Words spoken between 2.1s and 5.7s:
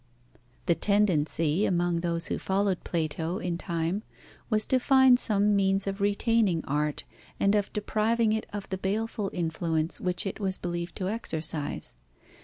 who followed Plato in time was to find some